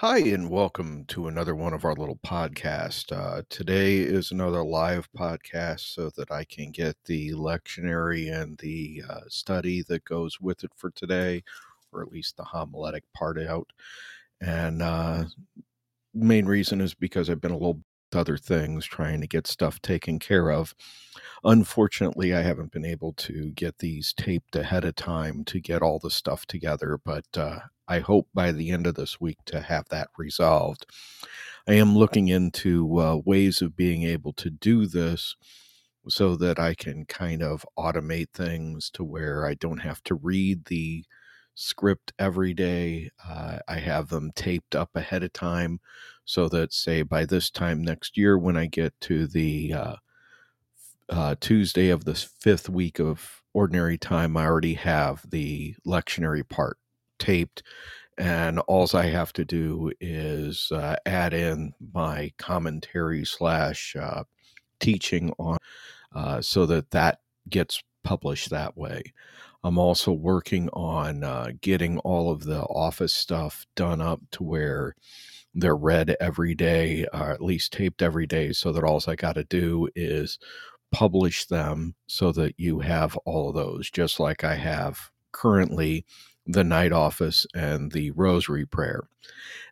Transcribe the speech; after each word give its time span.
Hi, 0.00 0.16
and 0.20 0.48
welcome 0.48 1.04
to 1.08 1.28
another 1.28 1.54
one 1.54 1.74
of 1.74 1.84
our 1.84 1.94
little 1.94 2.18
podcasts. 2.24 3.12
Uh, 3.12 3.42
today 3.50 3.98
is 3.98 4.30
another 4.30 4.64
live 4.64 5.06
podcast 5.12 5.80
so 5.94 6.08
that 6.16 6.30
I 6.30 6.44
can 6.44 6.70
get 6.70 6.96
the 7.04 7.32
lectionary 7.32 8.32
and 8.32 8.56
the 8.56 9.02
uh, 9.06 9.20
study 9.28 9.82
that 9.88 10.02
goes 10.06 10.40
with 10.40 10.64
it 10.64 10.70
for 10.74 10.90
today, 10.92 11.44
or 11.92 12.00
at 12.00 12.10
least 12.10 12.38
the 12.38 12.44
homiletic 12.44 13.02
part 13.14 13.38
out. 13.38 13.68
And 14.40 14.80
uh, 14.80 15.24
main 16.14 16.46
reason 16.46 16.80
is 16.80 16.94
because 16.94 17.28
I've 17.28 17.42
been 17.42 17.50
a 17.50 17.58
little 17.58 17.82
other 18.14 18.36
things 18.36 18.84
trying 18.86 19.20
to 19.20 19.26
get 19.26 19.46
stuff 19.46 19.80
taken 19.80 20.18
care 20.18 20.50
of. 20.50 20.74
Unfortunately, 21.44 22.34
I 22.34 22.42
haven't 22.42 22.72
been 22.72 22.84
able 22.84 23.12
to 23.14 23.50
get 23.52 23.78
these 23.78 24.12
taped 24.12 24.56
ahead 24.56 24.84
of 24.84 24.96
time 24.96 25.44
to 25.44 25.60
get 25.60 25.82
all 25.82 25.98
the 25.98 26.10
stuff 26.10 26.46
together, 26.46 26.98
but 27.04 27.26
uh, 27.36 27.60
I 27.88 28.00
hope 28.00 28.28
by 28.34 28.52
the 28.52 28.70
end 28.70 28.86
of 28.86 28.94
this 28.94 29.20
week 29.20 29.38
to 29.46 29.60
have 29.60 29.88
that 29.88 30.08
resolved. 30.18 30.86
I 31.66 31.74
am 31.74 31.96
looking 31.96 32.28
into 32.28 33.00
uh, 33.00 33.16
ways 33.24 33.62
of 33.62 33.76
being 33.76 34.02
able 34.02 34.32
to 34.34 34.50
do 34.50 34.86
this 34.86 35.36
so 36.08 36.36
that 36.36 36.58
I 36.58 36.74
can 36.74 37.04
kind 37.04 37.42
of 37.42 37.64
automate 37.78 38.30
things 38.32 38.90
to 38.90 39.04
where 39.04 39.46
I 39.46 39.54
don't 39.54 39.78
have 39.78 40.02
to 40.04 40.14
read 40.14 40.66
the 40.66 41.04
script 41.60 42.12
every 42.18 42.54
day. 42.54 43.10
Uh, 43.28 43.58
I 43.68 43.78
have 43.78 44.08
them 44.08 44.32
taped 44.34 44.74
up 44.74 44.90
ahead 44.94 45.22
of 45.22 45.32
time 45.32 45.80
so 46.24 46.48
that, 46.48 46.72
say, 46.72 47.02
by 47.02 47.26
this 47.26 47.50
time 47.50 47.82
next 47.82 48.16
year, 48.16 48.38
when 48.38 48.56
I 48.56 48.66
get 48.66 48.98
to 49.02 49.26
the 49.26 49.74
uh, 49.74 49.96
uh, 51.10 51.34
Tuesday 51.40 51.90
of 51.90 52.04
the 52.04 52.14
fifth 52.14 52.68
week 52.68 52.98
of 52.98 53.42
ordinary 53.52 53.98
time, 53.98 54.36
I 54.36 54.46
already 54.46 54.74
have 54.74 55.28
the 55.28 55.74
lectionary 55.86 56.48
part 56.48 56.78
taped. 57.18 57.62
And 58.16 58.58
all 58.60 58.88
I 58.94 59.06
have 59.06 59.32
to 59.34 59.44
do 59.44 59.92
is 60.00 60.72
uh, 60.72 60.96
add 61.04 61.34
in 61.34 61.72
my 61.92 62.32
commentary 62.38 63.24
slash 63.24 63.96
uh, 64.00 64.24
teaching 64.78 65.32
on 65.38 65.58
uh, 66.14 66.40
so 66.40 66.66
that 66.66 66.90
that 66.90 67.20
gets 67.48 67.82
published 68.02 68.50
that 68.50 68.76
way. 68.76 69.02
I'm 69.62 69.78
also 69.78 70.12
working 70.12 70.68
on 70.70 71.22
uh, 71.22 71.50
getting 71.60 71.98
all 71.98 72.30
of 72.30 72.44
the 72.44 72.62
office 72.62 73.12
stuff 73.12 73.66
done 73.76 74.00
up 74.00 74.20
to 74.32 74.42
where 74.42 74.94
they're 75.54 75.76
read 75.76 76.16
every 76.20 76.54
day, 76.54 77.06
or 77.12 77.30
at 77.30 77.42
least 77.42 77.72
taped 77.72 78.02
every 78.02 78.26
day, 78.26 78.52
so 78.52 78.72
that 78.72 78.84
all 78.84 79.02
I 79.06 79.16
got 79.16 79.34
to 79.34 79.44
do 79.44 79.88
is 79.94 80.38
publish 80.92 81.46
them 81.46 81.94
so 82.06 82.32
that 82.32 82.54
you 82.58 82.80
have 82.80 83.16
all 83.18 83.48
of 83.48 83.54
those, 83.54 83.90
just 83.90 84.18
like 84.20 84.44
I 84.44 84.54
have 84.54 85.10
currently 85.32 86.04
the 86.46 86.64
night 86.64 86.92
office 86.92 87.46
and 87.54 87.92
the 87.92 88.10
rosary 88.12 88.66
prayer. 88.66 89.02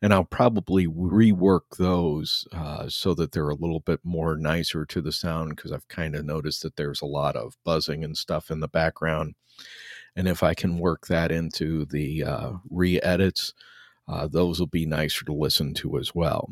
And 0.01 0.13
I'll 0.13 0.25
probably 0.25 0.87
rework 0.87 1.77
those 1.77 2.47
uh, 2.53 2.89
so 2.89 3.15
that 3.15 3.33
they're 3.33 3.49
a 3.49 3.55
little 3.55 3.81
bit 3.81 4.01
more 4.05 4.37
nicer 4.37 4.85
to 4.87 5.01
the 5.01 5.13
sound 5.13 5.57
because 5.57 5.73
I've 5.73 5.89
kind 5.89 6.15
of 6.15 6.25
noticed 6.25 6.63
that 6.63 6.77
there's 6.77 7.03
a 7.03 7.07
lot 7.07 7.37
of 7.37 7.57
buzzing 7.65 8.05
and 8.05 8.17
stuff 8.17 8.51
in 8.51 8.61
the 8.61 8.69
background. 8.69 9.35
And 10.15 10.29
if 10.29 10.43
I 10.43 10.55
can 10.55 10.79
work 10.79 11.07
that 11.09 11.33
into 11.33 11.85
the 11.87 12.25
uh, 12.25 12.53
re 12.71 13.01
edits, 13.01 13.55
uh, 14.07 14.29
those 14.29 14.59
will 14.59 14.67
be 14.67 14.87
nicer 14.87 15.25
to 15.25 15.33
listen 15.33 15.75
to 15.75 15.99
as 15.99 16.15
well. 16.15 16.49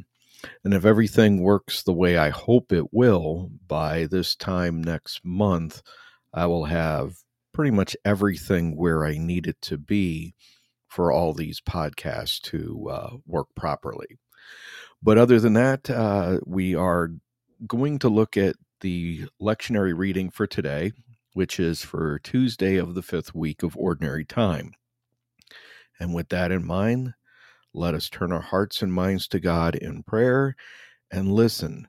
And 0.64 0.74
if 0.74 0.84
everything 0.84 1.42
works 1.42 1.82
the 1.82 1.92
way 1.92 2.18
I 2.18 2.30
hope 2.30 2.72
it 2.72 2.92
will 2.92 3.50
by 3.66 4.06
this 4.06 4.36
time 4.36 4.82
next 4.82 5.24
month, 5.24 5.82
I 6.34 6.46
will 6.46 6.66
have 6.66 7.16
pretty 7.56 7.70
much 7.70 7.96
everything 8.04 8.76
where 8.76 9.06
I 9.06 9.16
need 9.16 9.46
it 9.46 9.56
to 9.62 9.78
be 9.78 10.34
for 10.88 11.10
all 11.10 11.32
these 11.32 11.58
podcasts 11.58 12.38
to 12.42 12.86
uh, 12.90 13.16
work 13.24 13.46
properly. 13.56 14.18
But 15.02 15.16
other 15.16 15.40
than 15.40 15.54
that, 15.54 15.88
uh, 15.88 16.40
we 16.44 16.74
are 16.74 17.12
going 17.66 17.98
to 18.00 18.10
look 18.10 18.36
at 18.36 18.56
the 18.82 19.26
lectionary 19.40 19.96
reading 19.96 20.28
for 20.28 20.46
today, 20.46 20.92
which 21.32 21.58
is 21.58 21.80
for 21.80 22.18
Tuesday 22.18 22.76
of 22.76 22.94
the 22.94 23.00
fifth 23.00 23.34
week 23.34 23.62
of 23.62 23.74
Ordinary 23.74 24.26
Time. 24.26 24.74
And 25.98 26.14
with 26.14 26.28
that 26.28 26.52
in 26.52 26.62
mind, 26.62 27.14
let 27.72 27.94
us 27.94 28.10
turn 28.10 28.32
our 28.32 28.42
hearts 28.42 28.82
and 28.82 28.92
minds 28.92 29.26
to 29.28 29.40
God 29.40 29.74
in 29.74 30.02
prayer 30.02 30.56
and 31.10 31.32
listen 31.32 31.88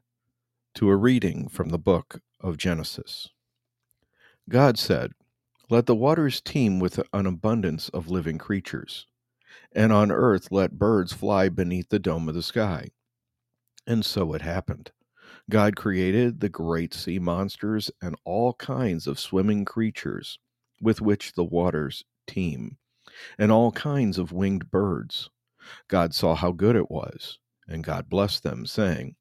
to 0.76 0.90
a 0.90 0.96
reading 0.96 1.50
from 1.50 1.72
the 1.72 1.78
book 1.78 2.22
of 2.40 2.56
Genesis. 2.56 3.28
God 4.48 4.80
said, 4.80 5.12
let 5.70 5.86
the 5.86 5.96
waters 5.96 6.40
teem 6.40 6.80
with 6.80 7.00
an 7.12 7.26
abundance 7.26 7.90
of 7.90 8.10
living 8.10 8.38
creatures, 8.38 9.06
and 9.74 9.92
on 9.92 10.12
earth 10.12 10.50
let 10.52 10.80
birds 10.80 11.12
fly 11.12 11.50
beneath 11.50 11.90
the 11.90 12.00
dome 12.00 12.30
of 12.30 12.36
the 12.36 12.44
sky. 12.44 12.90
And 13.86 14.06
so 14.06 14.34
it 14.34 14.42
happened. 14.42 14.92
God 15.50 15.76
created 15.76 16.40
the 16.40 16.50
great 16.50 16.94
sea 16.94 17.20
monsters 17.20 17.92
and 18.02 18.16
all 18.24 18.54
kinds 18.54 19.08
of 19.08 19.20
swimming 19.20 19.66
creatures 19.66 20.40
with 20.82 21.02
which 21.02 21.34
the 21.34 21.44
waters 21.44 22.04
teem, 22.28 22.78
and 23.38 23.52
all 23.52 23.72
kinds 23.72 24.18
of 24.18 24.32
winged 24.32 24.70
birds. 24.72 25.30
God 25.88 26.14
saw 26.14 26.36
how 26.36 26.52
good 26.52 26.76
it 26.76 26.90
was, 26.90 27.40
and 27.68 27.84
God 27.84 28.10
blessed 28.10 28.44
them, 28.44 28.66
saying, 28.66 29.16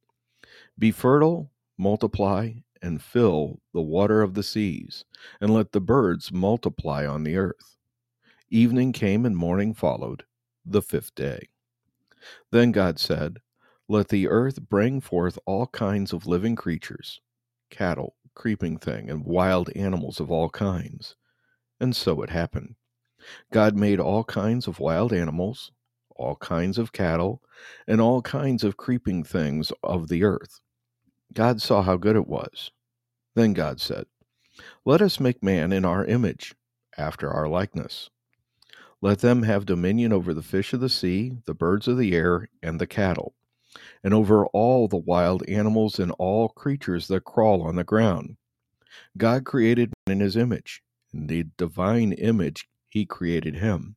Be 0.79 0.93
fertile, 0.93 1.51
multiply, 1.77 2.53
and 2.83 3.03
fill 3.03 3.61
the 3.73 3.83
water 3.83 4.23
of 4.23 4.35
the 4.35 4.43
seas, 4.43 5.05
and 5.41 5.53
let 5.53 5.73
the 5.73 5.81
birds 5.81 6.33
multiply 6.33 7.07
on 7.07 7.23
the 7.23 7.37
earth. 7.37 7.77
Evening 8.51 8.93
came 8.93 9.27
and 9.27 9.37
morning 9.37 9.75
followed, 9.75 10.25
the 10.65 10.83
fifth 10.83 11.15
day. 11.15 11.49
Then 12.51 12.73
God 12.73 12.99
said, 12.99 13.39
Let 13.89 14.09
the 14.09 14.29
earth 14.29 14.69
bring 14.69 15.01
forth 15.01 15.39
all 15.47 15.67
kinds 15.69 16.13
of 16.13 16.27
living 16.27 16.57
creatures, 16.57 17.21
cattle, 17.71 18.17
creeping 18.35 18.79
thing, 18.79 19.11
and 19.11 19.25
wild 19.25 19.71
animals 19.75 20.21
of 20.21 20.31
all 20.31 20.49
kinds. 20.49 21.17
And 21.81 21.95
so 21.95 22.23
it 22.23 22.31
happened. 22.31 22.77
God 23.53 23.77
made 23.77 24.01
all 24.01 24.25
kinds 24.25 24.67
of 24.67 24.81
wild 24.81 25.13
animals, 25.13 25.73
all 26.15 26.37
kinds 26.37 26.79
of 26.79 26.93
cattle, 26.93 27.43
and 27.87 28.01
all 28.01 28.23
kinds 28.23 28.65
of 28.65 28.77
creeping 28.77 29.25
things 29.25 29.73
of 29.83 30.09
the 30.09 30.23
earth 30.25 30.61
God 31.37 31.61
saw 31.61 31.83
how 31.83 31.99
good 31.99 32.17
it 32.17 32.27
was. 32.27 32.71
Then 33.35 33.53
God 33.53 33.79
said, 33.79 34.07
Let 34.87 35.03
us 35.03 35.21
make 35.21 35.43
man 35.43 35.71
in 35.71 35.85
our 35.85 36.03
image, 36.03 36.55
after 36.97 37.31
our 37.31 37.47
likeness. 37.47 38.09
Let 39.03 39.19
them 39.19 39.43
have 39.43 39.67
dominion 39.67 40.15
over 40.15 40.33
the 40.33 40.43
fish 40.43 40.73
of 40.73 40.81
the 40.81 40.89
sea, 40.89 41.37
the 41.45 41.53
birds 41.53 41.89
of 41.89 41.99
the 41.99 42.15
air, 42.15 42.49
and 42.63 42.81
the 42.81 42.87
cattle, 42.87 43.35
and 44.03 44.15
over 44.15 44.47
all 44.47 44.89
the 44.89 44.97
wild 44.97 45.47
animals 45.47 45.99
and 45.99 46.11
all 46.13 46.49
creatures 46.49 47.07
that 47.09 47.25
crawl 47.25 47.61
on 47.61 47.77
the 47.77 47.85
ground. 47.85 48.39
God 49.19 49.45
created 49.45 49.93
man 50.07 50.17
in 50.17 50.21
his 50.21 50.39
image. 50.39 50.83
In 51.13 51.27
the 51.27 51.45
divine 51.59 52.13
image, 52.13 52.67
he 52.89 53.05
created 53.05 53.57
him. 53.57 53.97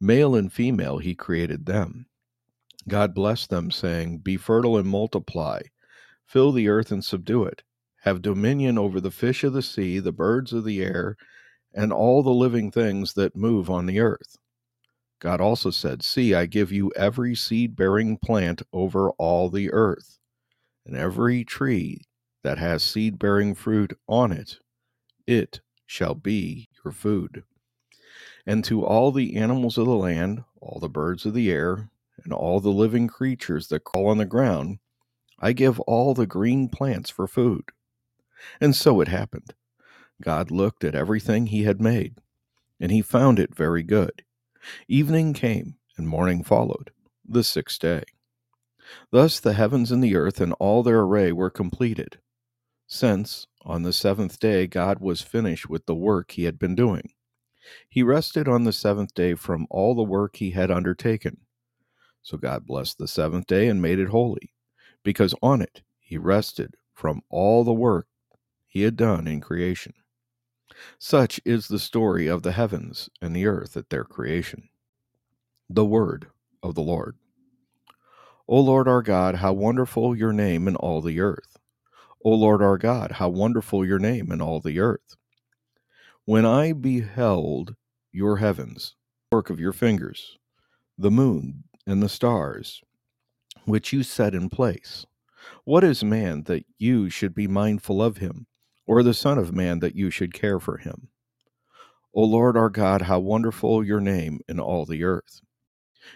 Male 0.00 0.36
and 0.36 0.52
female, 0.52 0.98
he 0.98 1.16
created 1.16 1.66
them. 1.66 2.06
God 2.86 3.12
blessed 3.12 3.50
them, 3.50 3.72
saying, 3.72 4.18
Be 4.18 4.36
fertile 4.36 4.78
and 4.78 4.88
multiply 4.88 5.62
Fill 6.26 6.52
the 6.52 6.68
earth 6.68 6.90
and 6.90 7.04
subdue 7.04 7.44
it. 7.44 7.62
Have 8.02 8.22
dominion 8.22 8.78
over 8.78 9.00
the 9.00 9.10
fish 9.10 9.44
of 9.44 9.52
the 9.52 9.62
sea, 9.62 9.98
the 9.98 10.12
birds 10.12 10.52
of 10.52 10.64
the 10.64 10.82
air, 10.82 11.16
and 11.72 11.92
all 11.92 12.22
the 12.22 12.30
living 12.30 12.70
things 12.70 13.14
that 13.14 13.36
move 13.36 13.70
on 13.70 13.86
the 13.86 14.00
earth. 14.00 14.36
God 15.20 15.40
also 15.40 15.70
said, 15.70 16.02
See, 16.02 16.34
I 16.34 16.46
give 16.46 16.70
you 16.70 16.92
every 16.96 17.34
seed 17.34 17.76
bearing 17.76 18.18
plant 18.18 18.62
over 18.72 19.10
all 19.12 19.48
the 19.48 19.72
earth, 19.72 20.18
and 20.84 20.96
every 20.96 21.44
tree 21.44 22.02
that 22.42 22.58
has 22.58 22.82
seed 22.82 23.18
bearing 23.18 23.54
fruit 23.54 23.96
on 24.06 24.32
it, 24.32 24.58
it 25.26 25.60
shall 25.86 26.14
be 26.14 26.68
your 26.84 26.92
food. 26.92 27.44
And 28.46 28.62
to 28.64 28.84
all 28.84 29.12
the 29.12 29.36
animals 29.36 29.78
of 29.78 29.86
the 29.86 29.96
land, 29.96 30.44
all 30.60 30.78
the 30.78 30.88
birds 30.88 31.24
of 31.24 31.32
the 31.32 31.50
air, 31.50 31.88
and 32.22 32.32
all 32.32 32.60
the 32.60 32.70
living 32.70 33.08
creatures 33.08 33.68
that 33.68 33.84
crawl 33.84 34.08
on 34.08 34.18
the 34.18 34.26
ground, 34.26 34.78
I 35.44 35.52
give 35.52 35.78
all 35.80 36.14
the 36.14 36.26
green 36.26 36.70
plants 36.70 37.10
for 37.10 37.26
food. 37.26 37.64
And 38.62 38.74
so 38.74 39.02
it 39.02 39.08
happened. 39.08 39.52
God 40.22 40.50
looked 40.50 40.82
at 40.84 40.94
everything 40.94 41.48
he 41.48 41.64
had 41.64 41.82
made, 41.82 42.16
and 42.80 42.90
he 42.90 43.02
found 43.02 43.38
it 43.38 43.54
very 43.54 43.82
good. 43.82 44.22
Evening 44.88 45.34
came, 45.34 45.74
and 45.98 46.08
morning 46.08 46.42
followed, 46.42 46.92
the 47.28 47.44
sixth 47.44 47.78
day. 47.78 48.04
Thus 49.10 49.38
the 49.38 49.52
heavens 49.52 49.92
and 49.92 50.02
the 50.02 50.16
earth 50.16 50.40
and 50.40 50.54
all 50.54 50.82
their 50.82 51.00
array 51.00 51.30
were 51.30 51.50
completed. 51.50 52.20
Since, 52.86 53.46
on 53.66 53.82
the 53.82 53.92
seventh 53.92 54.40
day, 54.40 54.66
God 54.66 54.98
was 54.98 55.20
finished 55.20 55.68
with 55.68 55.84
the 55.84 55.94
work 55.94 56.30
he 56.30 56.44
had 56.44 56.58
been 56.58 56.74
doing. 56.74 57.10
He 57.86 58.02
rested 58.02 58.48
on 58.48 58.64
the 58.64 58.72
seventh 58.72 59.12
day 59.12 59.34
from 59.34 59.66
all 59.68 59.94
the 59.94 60.02
work 60.02 60.36
he 60.36 60.52
had 60.52 60.70
undertaken. 60.70 61.42
So 62.22 62.38
God 62.38 62.64
blessed 62.64 62.96
the 62.96 63.06
seventh 63.06 63.46
day 63.46 63.68
and 63.68 63.82
made 63.82 63.98
it 63.98 64.08
holy 64.08 64.53
because 65.04 65.34
on 65.40 65.62
it 65.62 65.82
he 66.00 66.18
rested 66.18 66.74
from 66.92 67.22
all 67.30 67.62
the 67.62 67.72
work 67.72 68.08
he 68.66 68.82
had 68.82 68.96
done 68.96 69.28
in 69.28 69.40
creation. 69.40 69.92
Such 70.98 71.40
is 71.44 71.68
the 71.68 71.78
story 71.78 72.26
of 72.26 72.42
the 72.42 72.52
heavens 72.52 73.08
and 73.22 73.36
the 73.36 73.46
earth 73.46 73.76
at 73.76 73.90
their 73.90 74.04
creation. 74.04 74.68
The 75.70 75.84
word 75.84 76.26
of 76.62 76.74
the 76.74 76.82
Lord. 76.82 77.16
O 78.48 78.60
Lord 78.60 78.88
our 78.88 79.02
God, 79.02 79.36
how 79.36 79.52
wonderful 79.52 80.16
your 80.16 80.32
name 80.32 80.66
in 80.66 80.76
all 80.76 81.00
the 81.00 81.20
earth. 81.20 81.58
O 82.24 82.30
Lord 82.30 82.62
our 82.62 82.78
God, 82.78 83.12
how 83.12 83.28
wonderful 83.28 83.86
your 83.86 83.98
name 83.98 84.32
in 84.32 84.40
all 84.40 84.60
the 84.60 84.80
earth. 84.80 85.16
When 86.24 86.44
I 86.44 86.72
beheld 86.72 87.76
your 88.12 88.38
heavens, 88.38 88.94
work 89.30 89.50
of 89.50 89.60
your 89.60 89.72
fingers, 89.72 90.38
the 90.98 91.10
moon 91.10 91.64
and 91.86 92.02
the 92.02 92.08
stars, 92.08 92.82
which 93.64 93.92
you 93.92 94.02
set 94.02 94.34
in 94.34 94.48
place, 94.48 95.06
what 95.64 95.84
is 95.84 96.02
man 96.02 96.44
that 96.44 96.64
you 96.78 97.10
should 97.10 97.34
be 97.34 97.46
mindful 97.46 98.02
of 98.02 98.18
him, 98.18 98.46
or 98.86 99.02
the 99.02 99.14
Son 99.14 99.38
of 99.38 99.54
Man 99.54 99.80
that 99.80 99.94
you 99.94 100.10
should 100.10 100.32
care 100.32 100.60
for 100.60 100.78
him? 100.78 101.08
O 102.14 102.22
Lord 102.22 102.56
our 102.56 102.70
God, 102.70 103.02
how 103.02 103.18
wonderful 103.18 103.84
your 103.84 104.00
name 104.00 104.40
in 104.48 104.60
all 104.60 104.84
the 104.84 105.04
earth. 105.04 105.40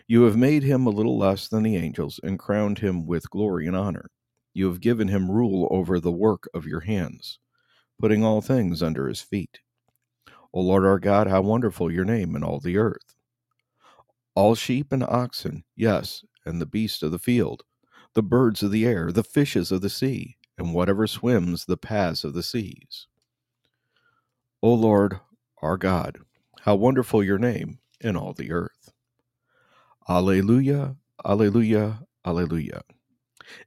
You 0.06 0.22
have 0.22 0.36
made 0.36 0.62
him 0.62 0.86
a 0.86 0.90
little 0.90 1.18
less 1.18 1.48
than 1.48 1.62
the 1.62 1.76
angels 1.76 2.20
and 2.22 2.38
crowned 2.38 2.78
him 2.78 3.06
with 3.06 3.30
glory 3.30 3.66
and 3.66 3.76
honor. 3.76 4.10
You 4.54 4.66
have 4.68 4.80
given 4.80 5.08
him 5.08 5.30
rule 5.30 5.66
over 5.70 5.98
the 5.98 6.12
work 6.12 6.48
of 6.54 6.66
your 6.66 6.80
hands, 6.80 7.38
putting 7.98 8.24
all 8.24 8.40
things 8.40 8.82
under 8.82 9.08
his 9.08 9.20
feet. 9.20 9.60
O 10.52 10.60
Lord 10.60 10.84
our 10.84 10.98
God, 10.98 11.26
how 11.26 11.42
wonderful 11.42 11.90
your 11.90 12.04
name 12.04 12.36
in 12.36 12.44
all 12.44 12.60
the 12.60 12.76
earth. 12.76 13.16
All 14.34 14.54
sheep 14.54 14.92
and 14.92 15.02
oxen, 15.02 15.64
yes, 15.74 16.24
and 16.48 16.60
the 16.60 16.66
beasts 16.66 17.02
of 17.02 17.12
the 17.12 17.18
field, 17.18 17.62
the 18.14 18.22
birds 18.22 18.62
of 18.62 18.70
the 18.70 18.86
air, 18.86 19.12
the 19.12 19.22
fishes 19.22 19.70
of 19.70 19.82
the 19.82 19.90
sea, 19.90 20.36
and 20.56 20.74
whatever 20.74 21.06
swims 21.06 21.66
the 21.66 21.76
paths 21.76 22.24
of 22.24 22.32
the 22.34 22.42
seas. 22.42 23.06
O 24.62 24.72
Lord 24.74 25.20
our 25.62 25.76
God, 25.76 26.18
how 26.62 26.74
wonderful 26.74 27.22
your 27.22 27.38
name 27.38 27.78
in 28.00 28.16
all 28.16 28.32
the 28.32 28.52
earth. 28.52 28.92
Alleluia, 30.08 30.96
Alleluia, 31.24 32.00
Alleluia. 32.24 32.82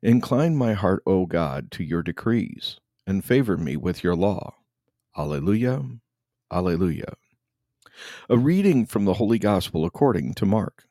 Incline 0.01 0.55
my 0.55 0.73
heart, 0.73 1.03
O 1.05 1.25
God, 1.25 1.71
to 1.71 1.83
your 1.83 2.01
decrees, 2.01 2.79
and 3.05 3.23
favor 3.25 3.57
me 3.57 3.77
with 3.77 4.03
your 4.03 4.15
law. 4.15 4.55
Alleluia, 5.17 5.83
Alleluia. 6.51 7.13
A 8.29 8.37
reading 8.37 8.85
from 8.85 9.05
the 9.05 9.15
Holy 9.15 9.39
Gospel 9.39 9.85
according 9.85 10.33
to 10.35 10.45
Mark. 10.45 10.85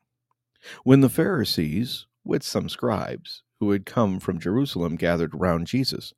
When 0.84 1.00
the 1.00 1.08
Pharisees, 1.08 2.06
with 2.24 2.42
some 2.42 2.68
scribes, 2.68 3.42
who 3.60 3.70
had 3.70 3.86
come 3.86 4.20
from 4.20 4.40
Jerusalem 4.40 4.96
gathered 4.96 5.34
round 5.34 5.66
Jesus, 5.66 6.12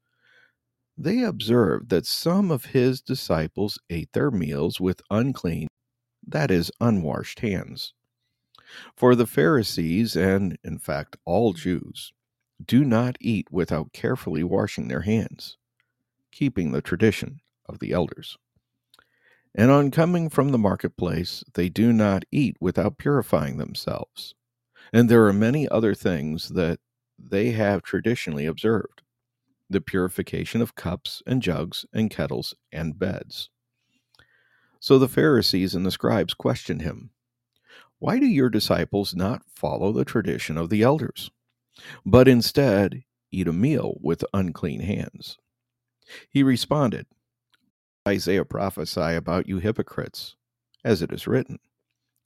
they 0.97 1.23
observed 1.23 1.89
that 1.89 2.07
some 2.07 2.51
of 2.51 2.67
his 2.67 3.01
disciples 3.01 3.79
ate 3.91 4.13
their 4.13 4.31
meals 4.31 4.81
with 4.81 5.01
unclean, 5.11 5.69
that 6.27 6.51
is, 6.51 6.71
unwashed 6.81 7.41
hands. 7.41 7.95
For 8.97 9.15
the 9.15 9.27
Pharisees, 9.27 10.17
and 10.17 10.59
in 10.63 10.79
fact 10.79 11.17
all 11.25 11.53
Jews, 11.53 12.13
do 12.65 12.85
not 12.85 13.17
eat 13.21 13.51
without 13.51 13.93
carefully 13.93 14.45
washing 14.45 14.89
their 14.89 15.03
hands, 15.03 15.57
keeping 16.31 16.73
the 16.73 16.83
tradition 16.83 17.41
of 17.67 17.81
the 17.81 17.93
elders. 17.93 18.39
And 19.55 19.71
on 19.71 19.91
coming 19.91 20.31
from 20.31 20.51
the 20.51 20.59
marketplace, 20.59 21.45
they 21.55 21.69
do 21.69 21.93
not 21.93 22.25
eat 22.31 22.57
without 22.61 22.99
purifying 22.99 23.59
themselves. 23.59 24.35
And 24.93 25.09
there 25.09 25.27
are 25.27 25.33
many 25.33 25.69
other 25.69 25.95
things 25.95 26.51
that 26.51 26.81
they 27.19 27.51
have 27.51 27.83
traditionally 27.83 28.47
observed 28.47 29.03
the 29.69 29.81
purification 29.81 30.61
of 30.61 30.75
cups 30.75 31.23
and 31.27 31.43
jugs 31.43 31.87
and 31.93 32.11
kettles 32.11 32.55
and 32.71 32.99
beds. 32.99 33.49
So 34.81 34.99
the 34.99 35.09
Pharisees 35.09 35.75
and 35.75 35.87
the 35.87 35.91
scribes 35.91 36.35
questioned 36.35 36.83
him 36.83 37.11
Why 37.99 38.19
do 38.19 38.27
your 38.27 38.51
disciples 38.51 39.15
not 39.15 39.43
follow 39.49 39.93
the 39.93 40.05
tradition 40.05 40.59
of 40.59 40.71
the 40.71 40.83
elders, 40.83 41.31
but 42.05 42.29
instead 42.29 43.05
eat 43.31 43.49
a 43.49 43.53
meal 43.53 43.99
with 44.01 44.25
unclean 44.35 44.81
hands? 44.81 45.39
He 46.29 46.43
responded, 46.43 47.07
Isaiah 48.07 48.45
prophesy 48.45 49.15
about 49.15 49.47
you 49.47 49.59
hypocrites, 49.61 50.35
as 50.85 51.03
it 51.03 51.13
is 51.13 51.29
written, 51.29 51.61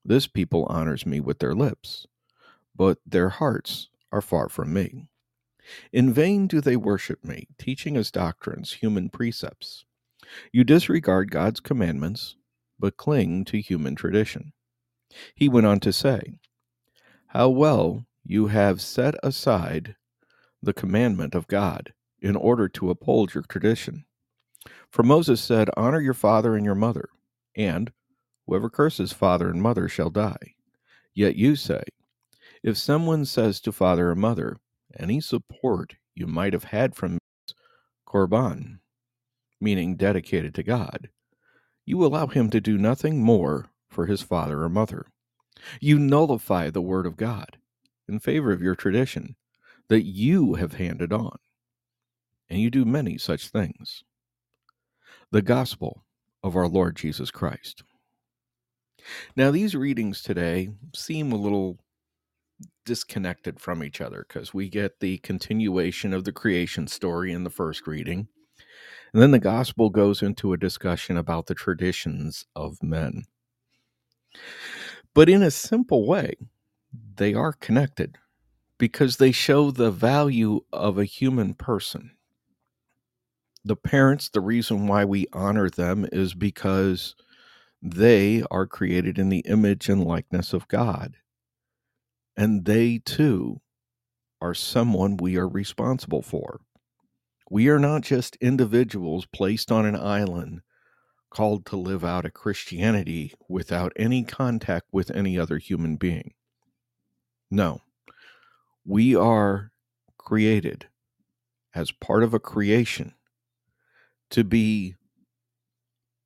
This 0.03 0.27
people 0.27 0.65
honors 0.71 1.05
me 1.05 1.21
with 1.21 1.39
their 1.39 1.55
lips, 1.55 2.07
but 2.75 2.99
their 3.05 3.29
hearts 3.29 3.91
are 4.11 4.23
far 4.23 4.49
from 4.49 4.73
me. 4.73 5.09
In 5.93 6.15
vain 6.15 6.47
do 6.47 6.63
they 6.63 6.77
worship 6.77 7.23
me, 7.23 7.49
teaching 7.59 7.95
as 7.95 8.11
doctrines 8.11 8.73
human 8.75 9.11
precepts. 9.11 9.85
You 10.51 10.65
disregard 10.65 11.31
God's 11.31 11.61
commandments, 11.61 12.37
but 12.79 12.97
cling 12.97 13.45
to 13.47 13.61
human 13.61 13.97
tradition. 13.97 14.55
He 15.35 15.49
went 15.49 15.67
on 15.67 15.81
to 15.81 15.93
say, 15.93 16.39
How 17.29 17.51
well 17.51 18.07
you 18.25 18.47
have 18.47 18.81
set 18.81 19.15
aside 19.23 19.97
the 20.63 20.73
commandment 20.73 21.35
of 21.35 21.47
God 21.49 21.93
in 22.23 22.35
order 22.35 22.67
to 22.71 22.89
uphold 22.89 23.35
your 23.35 23.45
tradition. 23.45 24.06
For 24.91 25.03
Moses 25.03 25.41
said, 25.41 25.71
Honor 25.77 26.01
your 26.01 26.15
father 26.15 26.57
and 26.57 26.65
your 26.65 26.75
mother, 26.75 27.09
and 27.57 27.93
whoever 28.47 28.71
curses 28.71 29.13
father 29.13 29.49
and 29.51 29.63
mother 29.63 29.89
shall 29.89 30.11
die. 30.11 30.55
Yet 31.15 31.37
you 31.37 31.57
say, 31.57 31.83
If 32.63 32.77
someone 32.77 33.25
says 33.25 33.61
to 33.63 33.73
father 33.73 34.11
or 34.11 34.15
mother, 34.15 34.59
any 34.99 35.21
support 35.21 35.97
you 36.15 36.27
might 36.27 36.53
have 36.53 36.65
had 36.65 36.95
from 36.95 37.19
Korban, 38.09 38.79
meaning 39.61 39.97
dedicated 39.97 40.55
to 40.55 40.63
God, 40.63 41.11
you 41.85 42.05
allow 42.05 42.27
him 42.27 42.51
to 42.51 42.61
do 42.61 42.77
nothing 42.79 43.23
more 43.23 43.71
for 43.89 44.07
his 44.07 44.23
father 44.23 44.63
or 44.63 44.69
mother. 44.69 45.07
You 45.81 45.99
nullify 45.99 46.71
the 46.71 46.83
word 46.83 47.07
of 47.07 47.17
God 47.17 47.59
in 48.09 48.19
favor 48.19 48.53
of 48.53 48.63
your 48.63 48.75
tradition 48.75 49.37
that 49.89 50.05
you 50.05 50.55
have 50.55 50.75
handed 50.75 51.13
on. 51.13 51.37
And 52.49 52.61
you 52.61 52.71
do 52.71 52.85
many 52.85 53.19
such 53.19 53.49
things. 53.49 54.05
The 55.33 55.43
Gospel 55.43 56.05
of 56.45 56.55
our 56.55 56.69
Lord 56.69 56.95
Jesus 56.97 57.33
Christ. 57.33 57.83
Now, 59.35 59.51
these 59.51 59.75
readings 59.75 60.23
today 60.23 60.71
seem 60.95 61.33
a 61.33 61.37
little 61.37 61.79
disconnected 62.85 63.59
from 63.59 63.83
each 63.83 64.01
other 64.01 64.25
because 64.29 64.55
we 64.55 64.69
get 64.69 65.01
the 65.01 65.19
continuation 65.19 66.15
of 66.15 66.23
the 66.25 66.33
creation 66.33 66.87
story 66.87 67.33
in 67.33 67.43
the 67.43 67.51
first 67.51 67.89
reading. 67.89 68.29
And 69.13 69.21
then 69.21 69.33
the 69.33 69.41
gospel 69.41 69.91
goes 69.91 70.23
into 70.23 70.53
a 70.53 70.59
discussion 70.59 71.17
about 71.17 71.47
the 71.47 71.55
traditions 71.55 72.45
of 72.55 72.83
men. 72.83 73.25
But 75.13 75.29
in 75.29 75.43
a 75.43 75.51
simple 75.51 76.07
way, 76.07 76.35
they 77.17 77.35
are 77.35 77.53
connected 77.53 78.17
because 78.79 79.17
they 79.17 79.33
show 79.33 79.73
the 79.73 79.91
value 79.91 80.61
of 80.73 80.99
a 80.99 81.05
human 81.05 81.55
person. 81.55 82.13
The 83.67 83.75
parents, 83.75 84.29
the 84.29 84.41
reason 84.41 84.87
why 84.87 85.05
we 85.05 85.27
honor 85.33 85.69
them 85.69 86.07
is 86.13 86.35
because 86.35 87.17
they 87.83 88.45
are 88.49 88.65
created 88.65 89.19
in 89.19 89.29
the 89.29 89.41
image 89.41 89.89
and 89.89 90.05
likeness 90.05 90.53
of 90.53 90.69
God 90.69 91.17
and 92.37 92.65
they 92.65 92.99
too 92.99 93.61
are 94.41 94.55
someone 94.55 95.17
we 95.17 95.37
are 95.37 95.49
responsible 95.49 96.23
for. 96.23 96.61
We 97.51 97.69
are 97.69 97.81
not 97.81 98.03
just 98.03 98.37
individuals 98.37 99.27
placed 99.27 99.73
on 99.73 99.85
an 99.85 99.97
island 99.97 100.61
called 101.31 101.67
to 101.67 101.77
live 101.77 102.05
out 102.05 102.25
a 102.25 102.31
Christianity 102.31 103.35
without 103.49 103.93
any 103.97 104.23
contact 104.23 104.87
with 104.93 105.11
any 105.11 105.37
other 105.37 105.59
human 105.59 105.97
being. 105.97 106.35
No, 107.51 107.81
we 108.85 109.17
are 109.17 109.73
created 110.19 110.87
as 111.75 111.91
part 111.91 112.23
of 112.23 112.33
a 112.33 112.39
creation 112.39 113.15
to 114.31 114.45
be 114.45 114.97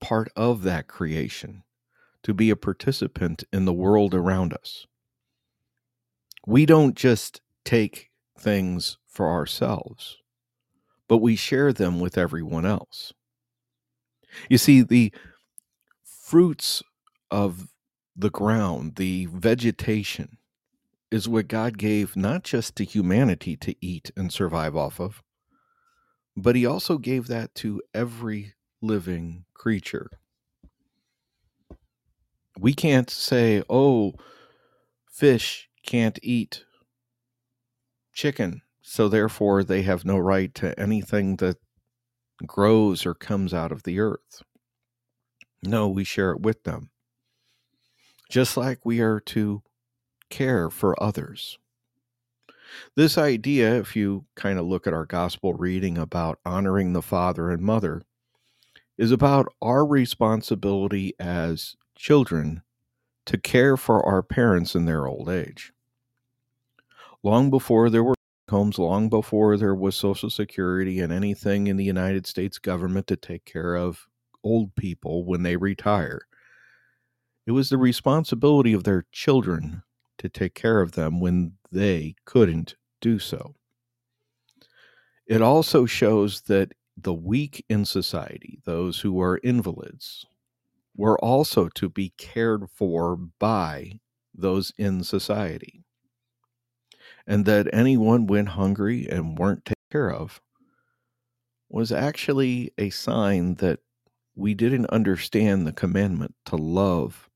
part 0.01 0.31
of 0.37 0.63
that 0.63 0.89
creation, 0.89 1.63
to 2.23 2.35
be 2.35 2.51
a 2.51 2.57
participant 2.57 3.45
in 3.53 3.65
the 3.67 3.73
world 3.73 4.15
around 4.15 4.55
us 4.55 4.87
we 6.47 6.67
don't 6.67 6.97
just 6.97 7.41
take 7.65 8.11
things 8.39 8.99
for 9.07 9.29
ourselves, 9.29 10.19
but 11.09 11.19
we 11.19 11.37
share 11.37 11.73
them 11.73 12.01
with 12.01 12.17
everyone 12.17 12.65
else. 12.65 13.13
You 14.49 14.59
see, 14.59 14.83
the 14.83 15.13
fruits 16.05 16.83
of 17.31 17.69
the 18.17 18.31
ground, 18.31 18.97
the 18.97 19.27
vegetation, 19.27 20.39
is 21.11 21.29
what 21.29 21.49
God 21.49 21.77
gave 21.77 22.17
not 22.17 22.45
just 22.45 22.77
to 22.77 22.85
humanity 22.85 23.57
to 23.57 23.75
eat 23.81 24.13
and 24.17 24.33
survive 24.33 24.77
off 24.77 25.01
of, 25.01 25.23
but 26.37 26.57
He 26.57 26.67
also 26.67 26.99
gave 26.99 27.27
that 27.29 27.55
to 27.57 27.83
every 27.95 28.55
living 28.81 29.45
creature. 29.55 30.11
We 32.59 32.75
can't 32.75 33.09
say, 33.09 33.63
oh, 33.71 34.15
fish 35.11 35.69
can't 35.85 36.19
eat 36.23 36.65
chicken, 38.13 38.63
so 38.83 39.09
therefore 39.09 39.65
they 39.65 39.83
have 39.83 40.05
no 40.05 40.19
right 40.19 40.55
to 40.57 40.79
anything 40.79 41.37
that 41.37 41.57
grows 42.47 43.07
or 43.07 43.15
comes 43.15 43.55
out 43.55 43.73
of 43.73 43.83
the 43.85 44.01
earth. 44.01 44.43
No, 45.63 45.89
we 45.89 46.05
share 46.05 46.33
it 46.33 46.41
with 46.41 46.65
them. 46.65 46.91
Just 48.31 48.57
like 48.57 48.85
we 48.85 49.01
are 49.01 49.21
to 49.21 49.63
care 50.31 50.71
for 50.71 51.01
others. 51.03 51.59
This 52.97 53.19
idea, 53.19 53.75
if 53.77 53.97
you 53.97 54.27
kind 54.35 54.59
of 54.59 54.67
look 54.67 54.87
at 54.87 54.93
our 54.93 55.07
gospel 55.07 55.55
reading 55.55 55.99
about 55.99 56.39
honoring 56.45 56.93
the 56.93 57.03
father 57.03 57.51
and 57.51 57.63
mother, 57.63 58.03
is 58.99 59.11
about 59.11 59.53
our 59.63 59.87
responsibility 59.87 61.15
as 61.19 61.77
children 61.97 62.63
to 63.27 63.39
care 63.39 63.77
for 63.77 64.05
our 64.05 64.23
parents 64.23 64.75
in 64.75 64.85
their 64.85 65.07
old 65.07 65.29
age. 65.29 65.73
Long 67.23 67.51
before 67.51 67.91
there 67.91 68.05
were 68.05 68.15
homes, 68.51 68.79
long 68.79 69.09
before 69.09 69.57
there 69.57 69.75
was 69.75 69.95
Social 69.95 70.31
Security 70.31 71.01
and 71.01 71.13
anything 71.13 71.67
in 71.67 71.77
the 71.77 71.85
United 71.85 72.27
States 72.27 72.59
government 72.59 73.07
to 73.07 73.17
take 73.17 73.45
care 73.45 73.75
of 73.75 74.07
old 74.43 74.75
people 74.75 75.25
when 75.25 75.43
they 75.43 75.57
retire, 75.57 76.23
it 77.47 77.53
was 77.53 77.69
the 77.69 77.79
responsibility 77.79 78.73
of 78.73 78.85
their 78.85 79.05
children 79.13 79.83
to 80.21 80.29
take 80.29 80.55
care 80.55 80.81
of 80.81 80.93
them 80.93 81.21
when 81.21 81.55
they 81.73 82.15
couldn't 82.25 82.77
do 83.01 83.19
so. 83.19 83.55
It 85.27 85.43
also 85.43 85.87
shows 85.87 86.43
that 86.43 86.73
the 86.97 87.15
weak 87.15 87.65
in 87.69 87.85
society, 87.85 88.61
those 88.65 89.01
who 89.01 89.21
are 89.21 89.41
invalids, 89.43 90.27
were 90.97 91.19
also 91.25 91.69
to 91.69 91.89
be 91.89 92.11
cared 92.19 92.69
for 92.71 93.17
by 93.17 94.01
those 94.35 94.73
in 94.77 95.03
society. 95.03 95.83
And 97.27 97.47
that 97.47 97.73
anyone 97.73 98.27
went 98.27 98.51
hungry 98.51 99.09
and 99.09 99.39
weren't 99.39 99.65
taken 99.65 99.85
care 99.91 100.13
of 100.13 100.41
was 101.71 101.93
actually 101.93 102.73
a 102.77 102.91
sign 102.91 103.55
that 103.57 103.81
we 104.35 104.55
didn't 104.55 104.87
understand 104.87 105.67
the 105.67 105.73
commandment 105.73 106.35
to 106.47 106.57
love 106.57 107.31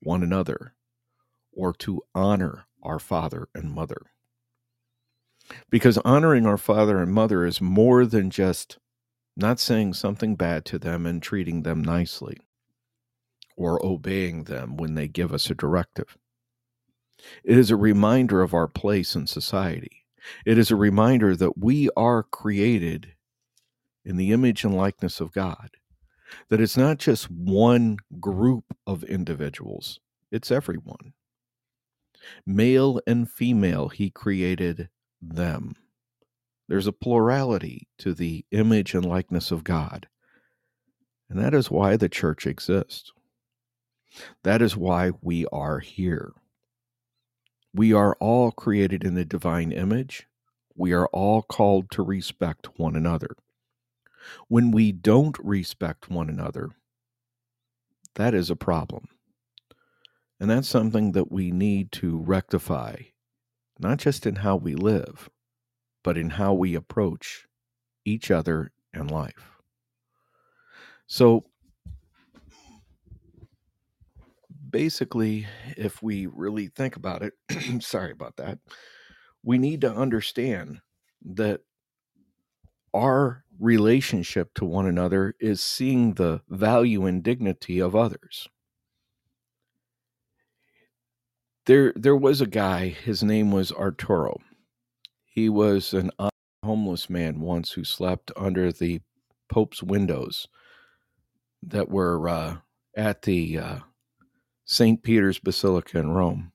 one 0.00 0.22
another 0.22 0.74
or 1.60 1.74
to 1.74 2.00
honor 2.14 2.64
our 2.82 2.98
father 2.98 3.46
and 3.54 3.70
mother. 3.70 4.00
Because 5.68 5.98
honoring 5.98 6.46
our 6.46 6.56
father 6.56 7.02
and 7.02 7.12
mother 7.12 7.44
is 7.44 7.60
more 7.60 8.06
than 8.06 8.30
just 8.30 8.78
not 9.36 9.60
saying 9.60 9.92
something 9.92 10.36
bad 10.36 10.64
to 10.64 10.78
them 10.78 11.04
and 11.04 11.22
treating 11.22 11.62
them 11.62 11.84
nicely 11.84 12.38
or 13.56 13.84
obeying 13.84 14.44
them 14.44 14.78
when 14.78 14.94
they 14.94 15.06
give 15.06 15.34
us 15.34 15.50
a 15.50 15.54
directive. 15.54 16.16
It 17.44 17.58
is 17.58 17.70
a 17.70 17.76
reminder 17.76 18.40
of 18.40 18.54
our 18.54 18.66
place 18.66 19.14
in 19.14 19.26
society. 19.26 20.06
It 20.46 20.56
is 20.56 20.70
a 20.70 20.76
reminder 20.76 21.36
that 21.36 21.58
we 21.58 21.90
are 21.94 22.22
created 22.22 23.12
in 24.02 24.16
the 24.16 24.32
image 24.32 24.64
and 24.64 24.74
likeness 24.74 25.20
of 25.20 25.32
God, 25.32 25.72
that 26.48 26.60
it's 26.60 26.78
not 26.78 26.96
just 26.96 27.30
one 27.30 27.98
group 28.18 28.64
of 28.86 29.04
individuals, 29.04 30.00
it's 30.30 30.50
everyone. 30.50 31.12
Male 32.46 33.00
and 33.06 33.30
female, 33.30 33.88
he 33.88 34.10
created 34.10 34.88
them. 35.20 35.74
There's 36.68 36.86
a 36.86 36.92
plurality 36.92 37.88
to 37.98 38.14
the 38.14 38.44
image 38.52 38.94
and 38.94 39.04
likeness 39.04 39.50
of 39.50 39.64
God. 39.64 40.08
And 41.28 41.38
that 41.38 41.54
is 41.54 41.70
why 41.70 41.96
the 41.96 42.08
church 42.08 42.46
exists. 42.46 43.12
That 44.42 44.62
is 44.62 44.76
why 44.76 45.12
we 45.20 45.46
are 45.46 45.78
here. 45.78 46.32
We 47.72 47.92
are 47.92 48.16
all 48.20 48.50
created 48.50 49.04
in 49.04 49.14
the 49.14 49.24
divine 49.24 49.70
image. 49.70 50.26
We 50.76 50.92
are 50.92 51.06
all 51.08 51.42
called 51.42 51.90
to 51.92 52.02
respect 52.02 52.78
one 52.78 52.96
another. 52.96 53.36
When 54.48 54.70
we 54.70 54.92
don't 54.92 55.38
respect 55.38 56.10
one 56.10 56.28
another, 56.28 56.70
that 58.16 58.34
is 58.34 58.50
a 58.50 58.56
problem. 58.56 59.08
And 60.40 60.48
that's 60.48 60.68
something 60.68 61.12
that 61.12 61.30
we 61.30 61.50
need 61.50 61.92
to 61.92 62.16
rectify, 62.18 62.96
not 63.78 63.98
just 63.98 64.24
in 64.26 64.36
how 64.36 64.56
we 64.56 64.74
live, 64.74 65.28
but 66.02 66.16
in 66.16 66.30
how 66.30 66.54
we 66.54 66.74
approach 66.74 67.46
each 68.06 68.30
other 68.30 68.72
and 68.94 69.10
life. 69.10 69.58
So, 71.06 71.44
basically, 74.70 75.46
if 75.76 76.02
we 76.02 76.26
really 76.26 76.68
think 76.68 76.96
about 76.96 77.22
it, 77.22 77.34
sorry 77.82 78.12
about 78.12 78.36
that, 78.36 78.60
we 79.42 79.58
need 79.58 79.82
to 79.82 79.92
understand 79.92 80.80
that 81.22 81.60
our 82.94 83.44
relationship 83.58 84.54
to 84.54 84.64
one 84.64 84.86
another 84.86 85.34
is 85.38 85.60
seeing 85.60 86.14
the 86.14 86.40
value 86.48 87.04
and 87.04 87.22
dignity 87.22 87.78
of 87.78 87.94
others 87.94 88.48
there 91.66 91.92
there 91.96 92.16
was 92.16 92.40
a 92.40 92.46
guy 92.46 92.88
his 92.88 93.22
name 93.22 93.50
was 93.50 93.72
arturo. 93.72 94.38
He 95.24 95.48
was 95.48 95.94
an 95.94 96.10
homeless 96.62 97.08
man 97.08 97.40
once 97.40 97.72
who 97.72 97.84
slept 97.84 98.32
under 98.36 98.72
the 98.72 99.00
pope's 99.50 99.82
windows 99.82 100.48
that 101.62 101.88
were 101.88 102.28
uh, 102.28 102.56
at 102.96 103.22
the 103.22 103.58
uh, 103.58 103.78
st 104.64 105.02
peter's 105.02 105.38
basilica 105.38 105.98
in 105.98 106.10
rome. 106.10 106.52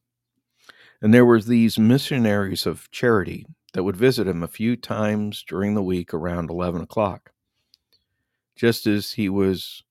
And 1.01 1.13
there 1.13 1.25
were 1.25 1.41
these 1.41 1.77
missionaries 1.77 2.65
of 2.65 2.89
charity 2.91 3.45
that 3.73 3.83
would 3.83 3.97
visit 3.97 4.27
him 4.27 4.41
a 4.41 4.47
few 4.47 4.75
times 4.75 5.43
during 5.47 5.75
the 5.75 5.83
week 5.83 6.13
around 6.13 6.49
11 6.49 6.81
o'clock. 6.81 7.31
Just 8.55 8.87
as 8.87 9.11
he 9.11 9.27
was 9.27 9.83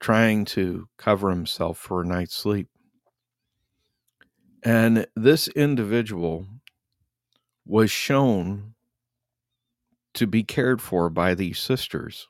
trying 0.00 0.44
to 0.44 0.88
cover 0.96 1.30
himself 1.30 1.78
for 1.78 2.02
a 2.02 2.06
night's 2.06 2.36
sleep 2.36 2.68
and 4.62 5.06
this 5.16 5.48
individual 5.48 6.46
was 7.66 7.90
shown 7.90 8.74
to 10.14 10.26
be 10.26 10.42
cared 10.42 10.80
for 10.80 11.08
by 11.08 11.34
these 11.34 11.58
sisters 11.58 12.28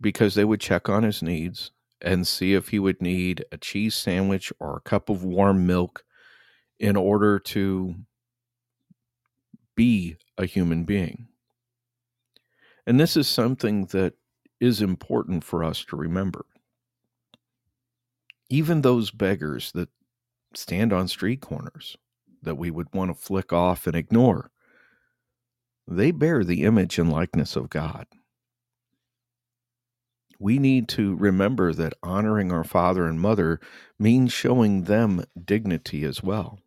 because 0.00 0.34
they 0.34 0.44
would 0.44 0.60
check 0.60 0.88
on 0.88 1.02
his 1.02 1.22
needs 1.22 1.70
and 2.02 2.26
see 2.26 2.54
if 2.54 2.68
he 2.68 2.78
would 2.78 3.00
need 3.00 3.44
a 3.50 3.56
cheese 3.56 3.94
sandwich 3.94 4.52
or 4.60 4.76
a 4.76 4.88
cup 4.88 5.08
of 5.08 5.24
warm 5.24 5.66
milk 5.66 6.04
in 6.78 6.96
order 6.96 7.38
to 7.38 7.94
be 9.74 10.16
a 10.36 10.44
human 10.44 10.84
being. 10.84 11.28
And 12.86 13.00
this 13.00 13.16
is 13.16 13.28
something 13.28 13.86
that 13.86 14.14
is 14.60 14.82
important 14.82 15.44
for 15.44 15.64
us 15.64 15.84
to 15.86 15.96
remember. 15.96 16.44
Even 18.48 18.82
those 18.82 19.10
beggars 19.10 19.72
that 19.72 19.88
stand 20.54 20.92
on 20.92 21.08
street 21.08 21.40
corners 21.40 21.96
that 22.42 22.56
we 22.56 22.70
would 22.70 22.92
want 22.94 23.10
to 23.10 23.14
flick 23.14 23.52
off 23.52 23.86
and 23.86 23.96
ignore. 23.96 24.50
They 25.88 26.10
bear 26.10 26.44
the 26.44 26.64
image 26.64 26.98
and 26.98 27.10
likeness 27.10 27.56
of 27.56 27.70
God. 27.70 28.06
We 30.38 30.58
need 30.58 30.88
to 30.90 31.14
remember 31.16 31.72
that 31.72 31.94
honoring 32.02 32.52
our 32.52 32.64
father 32.64 33.06
and 33.06 33.20
mother 33.20 33.60
means 33.98 34.32
showing 34.32 34.84
them 34.84 35.24
dignity 35.42 36.04
as 36.04 36.22
well, 36.22 36.60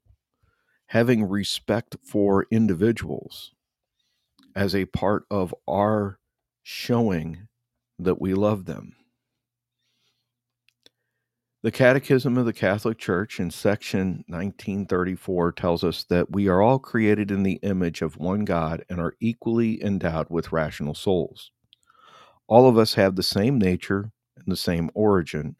having 0.88 1.30
respect 1.30 1.98
for 2.04 2.48
individuals 2.50 3.52
as 4.56 4.74
a 4.74 4.86
part 4.86 5.26
of 5.30 5.54
our 5.68 6.20
showing 6.64 7.48
that 8.00 8.20
we 8.20 8.34
love 8.34 8.66
them. 8.66 8.96
The 11.62 11.72
Catechism 11.72 12.38
of 12.38 12.46
the 12.46 12.54
Catholic 12.54 12.98
Church 12.98 13.38
in 13.38 13.52
section 13.52 14.24
1934 14.28 15.52
tells 15.52 15.84
us 15.84 16.06
that 16.06 16.32
we 16.32 16.48
are 16.48 16.62
all 16.62 16.80
created 16.80 17.32
in 17.32 17.44
the 17.44 17.60
image 17.64 18.02
of 18.02 18.16
one 18.16 18.46
God 18.46 18.86
and 18.90 18.98
are 18.98 19.18
equally 19.20 19.84
endowed 19.84 20.28
with 20.30 20.54
rational 20.54 20.96
souls. 20.96 21.52
All 22.48 22.70
of 22.70 22.78
us 22.78 22.94
have 22.94 23.18
the 23.18 23.24
same 23.24 23.60
nature 23.60 24.14
and 24.38 24.46
the 24.48 24.56
same 24.56 24.90
origin. 24.94 25.58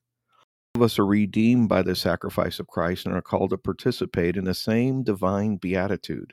All 0.74 0.84
of 0.84 0.86
us 0.86 0.98
are 1.00 1.06
redeemed 1.06 1.68
by 1.68 1.82
the 1.82 1.98
sacrifice 1.98 2.62
of 2.62 2.68
Christ 2.68 3.06
and 3.06 3.14
are 3.14 3.22
called 3.22 3.50
to 3.50 3.58
participate 3.58 4.38
in 4.38 4.46
the 4.46 4.54
same 4.54 5.04
divine 5.04 5.58
beatitude. 5.58 6.32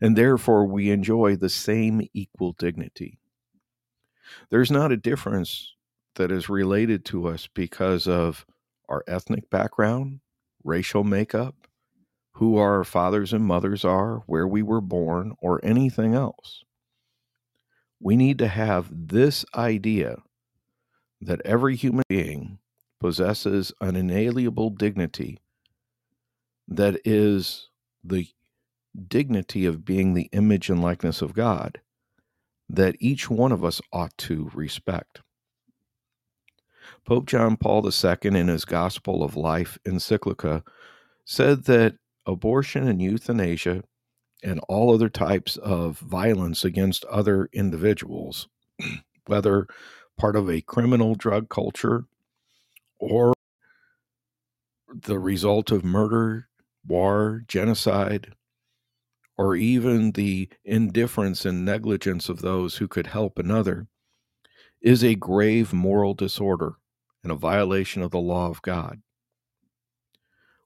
And 0.00 0.18
therefore, 0.18 0.66
we 0.66 0.90
enjoy 0.90 1.36
the 1.36 1.48
same 1.48 2.08
equal 2.12 2.54
dignity. 2.54 3.20
There's 4.50 4.72
not 4.72 4.90
a 4.90 4.96
difference 4.96 5.74
that 6.16 6.32
is 6.32 6.48
related 6.48 7.04
to 7.04 7.28
us 7.28 7.48
because 7.54 8.08
of 8.08 8.44
our 8.88 9.04
ethnic 9.06 9.50
background, 9.50 10.20
racial 10.62 11.04
makeup, 11.04 11.54
who 12.32 12.56
our 12.56 12.84
fathers 12.84 13.32
and 13.32 13.44
mothers 13.44 13.84
are, 13.84 14.22
where 14.26 14.46
we 14.46 14.62
were 14.62 14.80
born, 14.80 15.34
or 15.40 15.60
anything 15.64 16.14
else. 16.14 16.64
We 18.00 18.16
need 18.16 18.38
to 18.38 18.48
have 18.48 18.88
this 18.90 19.44
idea 19.54 20.16
that 21.20 21.40
every 21.44 21.76
human 21.76 22.04
being 22.08 22.58
possesses 23.00 23.72
an 23.80 23.96
inalienable 23.96 24.70
dignity 24.70 25.38
that 26.68 27.00
is 27.04 27.68
the 28.02 28.28
dignity 29.08 29.66
of 29.66 29.84
being 29.84 30.14
the 30.14 30.28
image 30.32 30.70
and 30.70 30.82
likeness 30.82 31.22
of 31.22 31.34
God 31.34 31.80
that 32.68 32.96
each 32.98 33.28
one 33.28 33.52
of 33.52 33.64
us 33.64 33.80
ought 33.92 34.16
to 34.18 34.50
respect. 34.54 35.20
Pope 37.04 37.26
John 37.26 37.56
Paul 37.56 37.86
II, 37.86 38.16
in 38.22 38.48
his 38.48 38.64
Gospel 38.64 39.22
of 39.22 39.36
Life 39.36 39.78
encyclica, 39.84 40.62
said 41.24 41.64
that 41.64 41.96
abortion 42.26 42.88
and 42.88 43.00
euthanasia 43.00 43.82
and 44.42 44.60
all 44.68 44.92
other 44.92 45.08
types 45.08 45.56
of 45.56 45.98
violence 45.98 46.64
against 46.64 47.04
other 47.06 47.48
individuals, 47.52 48.48
whether 49.26 49.66
part 50.18 50.36
of 50.36 50.50
a 50.50 50.60
criminal 50.60 51.14
drug 51.14 51.48
culture 51.48 52.04
or 52.98 53.34
the 54.88 55.18
result 55.18 55.70
of 55.70 55.84
murder, 55.84 56.48
war, 56.86 57.42
genocide, 57.48 58.34
or 59.36 59.56
even 59.56 60.12
the 60.12 60.48
indifference 60.64 61.44
and 61.44 61.64
negligence 61.64 62.28
of 62.28 62.40
those 62.40 62.76
who 62.76 62.86
could 62.86 63.08
help 63.08 63.38
another, 63.38 63.88
is 64.84 65.02
a 65.02 65.14
grave 65.14 65.72
moral 65.72 66.12
disorder 66.12 66.74
and 67.22 67.32
a 67.32 67.36
violation 67.36 68.02
of 68.02 68.10
the 68.10 68.18
law 68.18 68.50
of 68.50 68.60
God. 68.60 69.00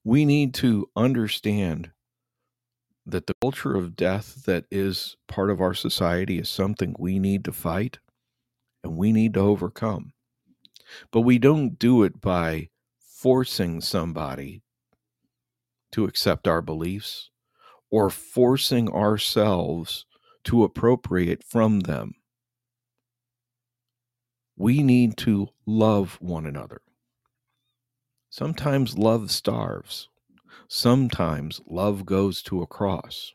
We 0.03 0.25
need 0.25 0.55
to 0.55 0.91
understand 0.97 1.93
that 3.07 3.29
the 3.29 3.35
culture 3.41 3.77
of 3.77 3.95
death 3.95 4.43
that 4.45 4.65
is 4.73 5.17
part 5.29 5.51
of 5.51 5.61
our 5.61 5.73
society 5.73 6.39
is 6.39 6.49
something 6.49 6.97
we 6.99 7.21
need 7.21 7.45
to 7.45 7.53
fight 7.53 8.01
and 8.83 8.97
we 8.97 9.13
need 9.13 9.35
to 9.35 9.41
overcome. 9.41 10.13
But 11.13 11.21
we 11.21 11.39
don't 11.39 11.79
do 11.79 12.03
it 12.03 12.21
by 12.21 12.71
forcing 12.99 13.81
somebody 13.81 14.63
to 15.93 16.05
accept 16.05 16.49
our 16.49 16.61
beliefs 16.61 17.31
or 17.89 18.11
forcing 18.11 18.91
ourselves 18.91 20.07
to 20.45 20.65
appropriate 20.65 21.45
from 21.45 21.81
them. 21.81 22.15
We 24.59 24.83
need 24.83 25.17
to 25.19 25.51
love 25.67 26.19
one 26.21 26.45
another. 26.45 26.81
Sometimes 28.29 28.99
love 28.99 29.31
starves. 29.31 30.09
Sometimes 30.67 31.61
love 31.65 32.05
goes 32.05 32.43
to 32.43 32.61
a 32.63 32.67
cross. 32.67 33.35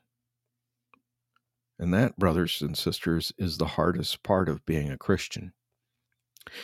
And 1.79 1.93
that, 1.93 2.19
brothers 2.19 2.61
and 2.61 2.77
sisters, 2.77 3.31
is 3.37 3.57
the 3.57 3.65
hardest 3.65 4.21
part 4.21 4.49
of 4.49 4.65
being 4.65 4.91
a 4.91 4.97
Christian. 4.97 5.53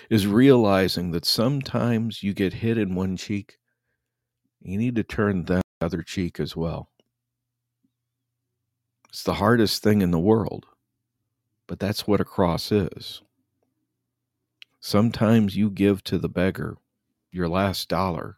Is 0.10 0.28
realizing 0.28 1.12
that 1.12 1.24
sometimes 1.24 2.22
you 2.22 2.34
get 2.34 2.52
hit 2.52 2.78
in 2.78 2.96
one 2.96 3.16
cheek, 3.16 3.60
you 4.62 4.78
need 4.78 4.96
to 4.98 5.04
turn 5.04 5.46
that 5.46 5.64
other 5.80 6.04
cheek 6.04 6.38
as 6.38 6.54
well. 6.54 6.90
It's 9.08 9.24
the 9.24 9.36
hardest 9.36 9.82
thing 9.82 10.02
in 10.02 10.12
the 10.12 10.20
world, 10.20 10.66
but 11.66 11.80
that's 11.80 12.06
what 12.06 12.20
a 12.20 12.26
cross 12.26 12.74
is. 12.74 13.22
Sometimes 14.80 15.58
you 15.58 15.70
give 15.70 16.04
to 16.06 16.18
the 16.18 16.30
beggar 16.30 16.78
your 17.32 17.50
last 17.50 17.90
dollar, 17.90 18.38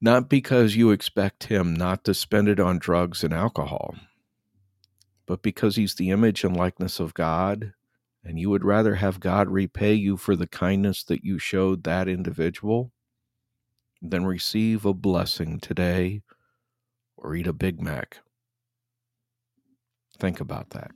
not 0.00 0.28
because 0.28 0.74
you 0.74 0.90
expect 0.90 1.44
him 1.44 1.74
not 1.74 2.04
to 2.04 2.14
spend 2.14 2.48
it 2.48 2.58
on 2.58 2.78
drugs 2.78 3.22
and 3.22 3.32
alcohol, 3.32 3.94
but 5.26 5.42
because 5.42 5.76
he's 5.76 5.94
the 5.94 6.10
image 6.10 6.44
and 6.44 6.56
likeness 6.56 6.98
of 6.98 7.14
God, 7.14 7.74
and 8.24 8.38
you 8.38 8.50
would 8.50 8.64
rather 8.64 8.96
have 8.96 9.20
God 9.20 9.48
repay 9.48 9.94
you 9.94 10.16
for 10.16 10.34
the 10.34 10.46
kindness 10.46 11.04
that 11.04 11.24
you 11.24 11.38
showed 11.38 11.84
that 11.84 12.08
individual 12.08 12.92
than 14.00 14.24
receive 14.24 14.84
a 14.84 14.94
blessing 14.94 15.60
today 15.60 16.22
or 17.16 17.34
eat 17.36 17.46
a 17.46 17.52
Big 17.52 17.80
Mac. 17.80 18.18
Think 20.18 20.40
about 20.40 20.70
that. 20.70 20.90